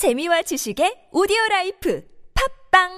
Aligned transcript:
재미와 0.00 0.40
지식의 0.40 1.10
오디오 1.12 1.36
life 1.50 2.02
팟빵 2.72 2.88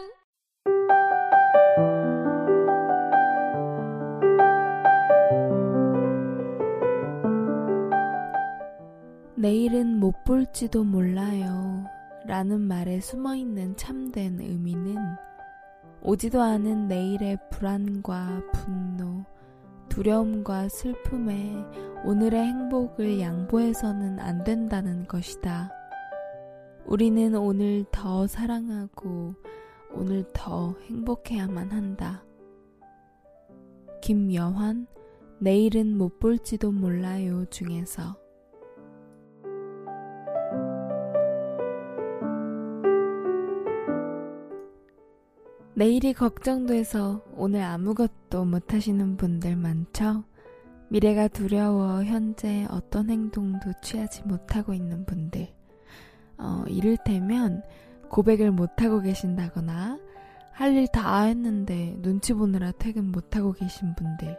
내일은 9.34 9.98
못 9.98 10.22
볼지도 10.22 10.84
몰라요. 10.84 11.84
라는 12.24 12.60
말에 12.60 13.00
숨어 13.00 13.34
있는 13.34 13.76
참된 13.76 14.38
의미는 14.38 14.94
오지도 16.02 16.40
않은 16.40 16.86
내일의 16.86 17.36
불안과 17.50 18.40
분노, 18.52 19.24
두려움과 19.88 20.68
슬픔에 20.68 21.52
오늘의 22.04 22.40
행복을 22.40 23.18
양보해서는 23.18 24.20
안 24.20 24.44
된다는 24.44 25.08
것이다. 25.08 25.81
우리는 26.86 27.34
오늘 27.36 27.84
더 27.90 28.26
사랑하고 28.26 29.34
오늘 29.92 30.24
더 30.32 30.74
행복해야만 30.86 31.70
한다. 31.70 32.24
김여환, 34.02 34.86
내일은 35.38 35.96
못 35.96 36.18
볼지도 36.18 36.72
몰라요 36.72 37.44
중에서 37.50 38.16
내일이 45.74 46.12
걱정돼서 46.12 47.24
오늘 47.34 47.62
아무것도 47.62 48.44
못하시는 48.44 49.16
분들 49.16 49.56
많죠? 49.56 50.24
미래가 50.90 51.28
두려워 51.28 52.04
현재 52.04 52.66
어떤 52.70 53.08
행동도 53.08 53.72
취하지 53.82 54.24
못하고 54.24 54.74
있는 54.74 55.06
분들. 55.06 55.61
어, 56.42 56.64
이를테면 56.68 57.62
고백을 58.08 58.50
못하고 58.50 59.00
계신다거나 59.00 59.98
할 60.52 60.76
일 60.76 60.86
다 60.88 61.22
했는데 61.22 61.96
눈치 62.02 62.34
보느라 62.34 62.72
퇴근 62.72 63.10
못하고 63.10 63.52
계신 63.52 63.94
분들. 63.94 64.36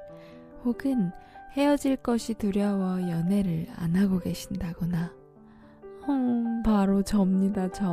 혹은 0.64 1.12
헤어질 1.54 1.98
것이 1.98 2.36
두려워 2.36 3.02
연애를 3.10 3.68
안 3.76 3.96
하고 3.96 4.20
계신다거나. 4.20 5.12
음, 6.10 6.62
바로 6.64 7.02
접니다, 7.04 7.70
저. 7.72 7.86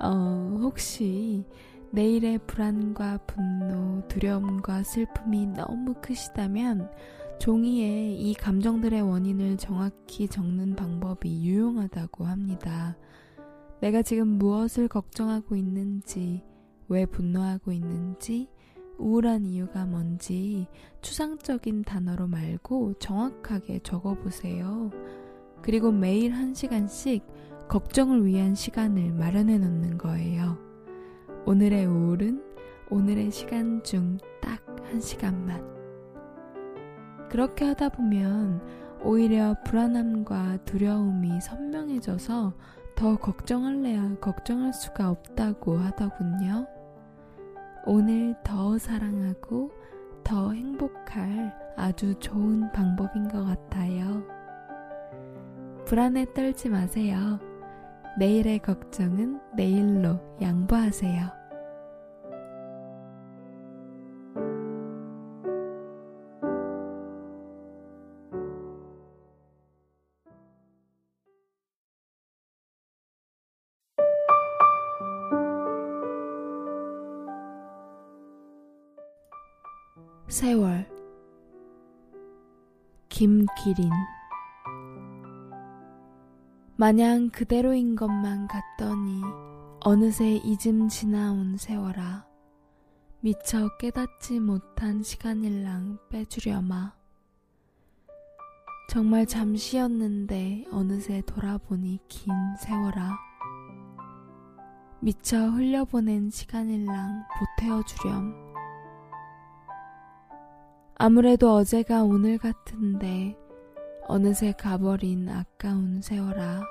어, 0.00 0.58
혹시 0.60 1.44
내일의 1.92 2.38
불안과 2.46 3.18
분노, 3.26 4.06
두려움과 4.08 4.82
슬픔이 4.82 5.46
너무 5.46 5.94
크시다면 6.00 6.90
종이에 7.38 8.14
이 8.14 8.34
감정들의 8.34 9.00
원인을 9.02 9.56
정확히 9.56 10.28
적는 10.28 10.76
방법이 10.76 11.44
유용하다고 11.44 12.24
합니다. 12.24 12.96
내가 13.80 14.02
지금 14.02 14.28
무엇을 14.38 14.88
걱정하고 14.88 15.56
있는지, 15.56 16.42
왜 16.88 17.06
분노하고 17.06 17.72
있는지, 17.72 18.48
우울한 18.98 19.44
이유가 19.46 19.84
뭔지 19.86 20.68
추상적인 21.02 21.82
단어로 21.82 22.28
말고 22.28 22.94
정확하게 22.94 23.80
적어보세요. 23.80 24.90
그리고 25.62 25.90
매일 25.90 26.32
한 26.32 26.54
시간씩 26.54 27.24
걱정을 27.68 28.24
위한 28.24 28.54
시간을 28.54 29.12
마련해 29.12 29.58
놓는 29.58 29.98
거예요. 29.98 30.58
오늘의 31.46 31.86
우울은 31.86 32.42
오늘의 32.90 33.30
시간 33.30 33.82
중 33.82 34.18
딱 34.40 34.64
한 34.94 35.00
시간만. 35.00 35.83
그렇게 37.34 37.64
하다 37.64 37.88
보면 37.88 38.62
오히려 39.02 39.56
불안함과 39.64 40.58
두려움이 40.64 41.40
선명해져서 41.40 42.54
더 42.94 43.16
걱정할래야 43.16 44.18
걱정할 44.20 44.72
수가 44.72 45.10
없다고 45.10 45.76
하더군요. 45.78 46.64
오늘 47.86 48.36
더 48.44 48.78
사랑하고 48.78 49.72
더 50.22 50.52
행복할 50.52 51.52
아주 51.76 52.14
좋은 52.20 52.70
방법인 52.70 53.26
것 53.26 53.44
같아요. 53.44 54.22
불안에 55.86 56.26
떨지 56.34 56.68
마세요. 56.68 57.40
내일의 58.16 58.60
걱정은 58.60 59.40
내일로 59.56 60.20
양보하세요. 60.40 61.43
세월. 80.34 80.84
김기린. 83.08 83.88
마냥 86.74 87.30
그대로인 87.30 87.94
것만 87.94 88.48
같더니 88.48 89.22
어느새 89.78 90.32
잊음 90.32 90.88
지나온 90.88 91.56
세월아. 91.56 92.26
미처 93.20 93.68
깨닫지 93.76 94.40
못한 94.40 95.04
시간일랑 95.04 96.00
빼주려마. 96.10 96.92
정말 98.90 99.26
잠시였는데 99.26 100.64
어느새 100.72 101.22
돌아보니 101.26 102.00
긴 102.08 102.32
세월아. 102.58 103.12
미처 104.98 105.38
흘려보낸 105.50 106.28
시간일랑 106.28 107.22
보태어주렴 107.38 108.43
아무래도 111.06 111.52
어제가 111.52 112.02
오늘 112.02 112.38
같은데 112.38 113.36
어느새 114.06 114.52
가버린 114.52 115.28
아까운 115.28 116.00
세월아. 116.00 116.62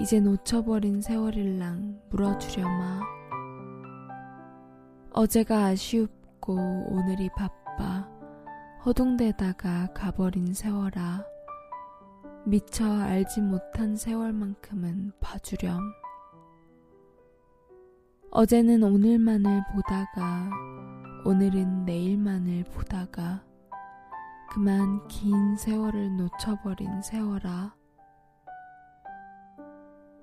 이제 0.00 0.18
놓쳐버린 0.18 1.00
세월일랑 1.00 2.00
물어주려마 2.10 3.00
어제가 5.12 5.66
아쉬웁고 5.66 6.88
오늘이 6.90 7.30
바빠 7.36 8.10
허둥대다가 8.84 9.92
가버린 9.94 10.52
세월아. 10.52 11.24
미처 12.44 12.92
알지 12.92 13.40
못한 13.40 13.94
세월만큼은 13.94 15.12
봐주렴. 15.20 15.78
어제는 18.32 18.82
오늘만을 18.82 19.62
보다가 19.72 20.50
오늘은 21.26 21.84
내일만을 21.86 22.62
보다가 22.72 23.42
그만 24.48 25.08
긴 25.08 25.56
세월을 25.56 26.16
놓쳐버린 26.16 27.02
세월아. 27.02 27.74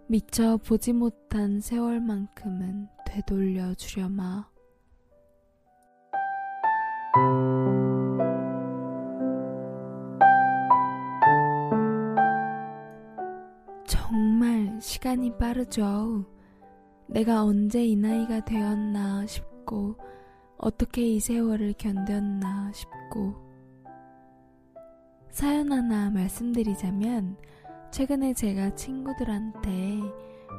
미처 0.08 0.56
보지 0.56 0.94
못한 0.94 1.60
세월만큼은 1.60 2.88
되돌려 3.06 3.74
주려마. 3.74 4.48
정말 13.86 14.80
시간이 14.80 15.38
빠르죠. 15.38 16.26
내가 17.08 17.44
언제 17.44 17.84
이 17.84 17.98
나이가 17.98 18.40
되었나 18.40 19.26
싶고, 19.26 19.98
어떻게 20.58 21.02
이 21.08 21.20
세월을 21.20 21.74
견뎠나 21.74 22.74
싶고, 22.74 23.36
사연 25.30 25.72
하나 25.72 26.10
말씀드리자면, 26.10 27.38
최근에 27.92 28.34
제가 28.34 28.76
친구들한테 28.76 30.00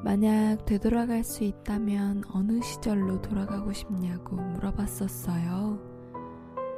만약 0.05 0.65
되돌아갈 0.67 1.25
수 1.25 1.45
있다면 1.45 2.25
어느 2.33 2.61
시절로 2.61 3.21
돌아가고 3.23 3.73
싶냐고 3.73 4.37
물어봤었어요. 4.37 5.79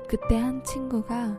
그때 0.09 0.39
한 0.39 0.63
친구가 0.63 1.39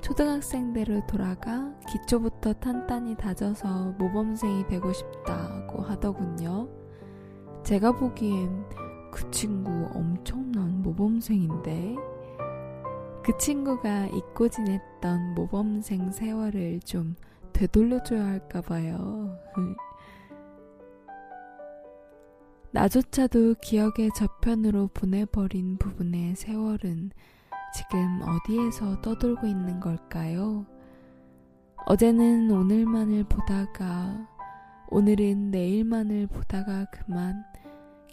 초등학생대로 0.00 1.06
돌아가 1.06 1.72
기초부터 1.88 2.54
탄탄히 2.54 3.16
다져서 3.16 3.94
모범생이 3.98 4.66
되고 4.66 4.92
싶다고 4.92 5.82
하더군요. 5.82 6.68
제가 7.64 7.92
보기엔 7.92 8.64
그 9.18 9.28
친구 9.32 9.68
엄청난 9.94 10.80
모범생인데 10.80 11.96
그 13.24 13.36
친구가 13.36 14.06
잊고 14.06 14.48
지냈던 14.48 15.34
모범생 15.34 16.12
세월을 16.12 16.78
좀 16.84 17.16
되돌려줘야 17.52 18.24
할까봐요. 18.24 19.36
나조차도 22.70 23.54
기억의 23.60 24.10
저편으로 24.14 24.90
보내버린 24.94 25.78
부분의 25.78 26.36
세월은 26.36 27.10
지금 27.74 28.20
어디에서 28.22 29.00
떠돌고 29.00 29.48
있는 29.48 29.80
걸까요? 29.80 30.64
어제는 31.86 32.52
오늘만을 32.52 33.24
보다가 33.24 34.28
오늘은 34.90 35.50
내일만을 35.50 36.28
보다가 36.28 36.84
그만 36.92 37.42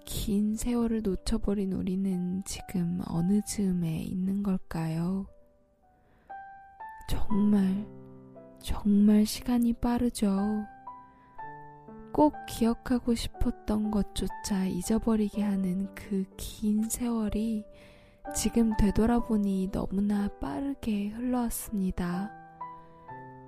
긴 0.06 0.56
세월을 0.56 1.02
놓쳐버린 1.02 1.74
우리는 1.74 2.44
지금 2.46 3.02
어느 3.08 3.42
즈음에 3.42 4.04
있는 4.04 4.44
걸까요? 4.44 5.26
정말, 7.10 7.86
정말 8.62 9.26
시간이 9.26 9.74
빠르죠. 9.74 10.66
꼭 12.14 12.34
기억하고 12.48 13.14
싶었던 13.14 13.92
것조차 13.92 14.66
잊어버리게 14.68 15.42
하는 15.44 15.94
그 15.94 16.24
긴 16.38 16.88
세월이 16.90 17.66
지금 18.34 18.76
되돌아보니 18.78 19.70
너무나 19.72 20.30
빠르게 20.40 21.10
흘러왔습니다. 21.10 22.32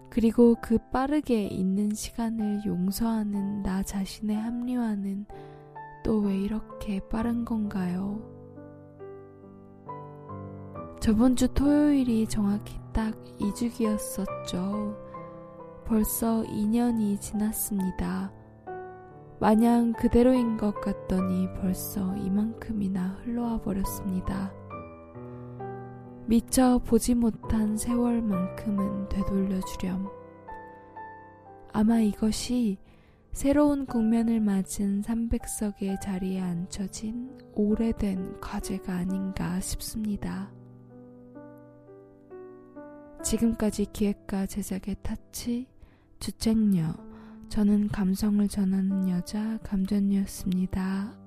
그리고 0.10 0.56
그 0.62 0.78
빠르게 0.92 1.46
있는 1.46 1.94
시간을 1.94 2.66
용서하는 2.66 3.64
나 3.64 3.84
자신의 3.84 4.36
합리화는 4.36 5.26
또 6.08 6.22
왜 6.22 6.38
이렇게 6.38 7.02
빠른 7.10 7.44
건가요? 7.44 8.22
저번 11.02 11.36
주 11.36 11.50
토요일이 11.54 12.26
정확히 12.28 12.80
딱 12.94 13.14
2주기였었죠. 13.42 14.96
벌써 15.84 16.44
2년이 16.44 17.20
지났습니다. 17.20 18.32
마냥 19.42 19.92
그대로인 19.92 20.56
것 20.56 20.80
같더니 20.80 21.50
벌써 21.56 22.16
이만큼이나 22.16 23.18
흘러와 23.26 23.60
버렸습니다. 23.60 24.54
미처 26.26 26.80
보지 26.80 27.16
못한 27.16 27.76
세월만큼은 27.76 29.10
되돌려 29.10 29.60
주렴. 29.60 30.08
아마 31.74 32.00
이것이 32.00 32.78
새로운 33.32 33.86
국면을 33.86 34.40
맞은 34.40 35.04
300석의 35.04 36.02
자리에 36.02 36.42
앉혀진 36.42 37.38
오래된 37.54 38.40
과제가 38.42 38.94
아닌가 38.94 39.60
싶습니다. 39.60 40.52
지금까지 43.24 43.88
기획과 43.94 44.46
제작의 44.46 44.96
타치, 45.02 45.68
주책녀, 46.20 46.94
저는 47.50 47.88
감성을 47.90 48.48
전하는 48.48 49.10
여자 49.10 49.58
감전이었습니다. 49.64 51.27